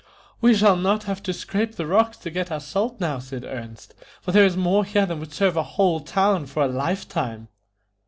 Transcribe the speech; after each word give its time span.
"We 0.41 0.55
shall 0.55 0.77
not 0.77 1.03
have 1.03 1.21
to 1.21 1.31
scrape 1.31 1.75
the 1.75 1.85
rocks 1.85 2.17
to 2.17 2.31
get 2.31 2.51
our 2.51 2.59
salt 2.59 2.99
now," 2.99 3.19
said 3.19 3.43
Ernest, 3.45 3.93
"for 4.19 4.31
there 4.31 4.47
is 4.47 4.57
more 4.57 4.83
here 4.83 5.05
than 5.05 5.19
would 5.19 5.31
serve 5.31 5.55
a 5.55 5.61
whole 5.77 5.99
town 5.99 6.47
for 6.47 6.63
a 6.63 6.67
lifetime." 6.67 7.49